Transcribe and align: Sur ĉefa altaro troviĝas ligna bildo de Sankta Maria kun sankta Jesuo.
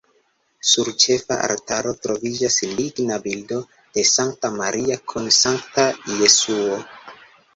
Sur 0.67 0.87
ĉefa 1.01 1.35
altaro 1.47 1.91
troviĝas 2.05 2.55
ligna 2.79 3.19
bildo 3.27 3.59
de 3.97 4.05
Sankta 4.13 4.51
Maria 4.55 4.97
kun 5.11 5.29
sankta 5.41 5.87
Jesuo. 6.23 6.81